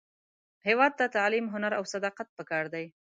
[0.67, 2.85] هیواد ته تعلیم، هنر، او صداقت پکار دی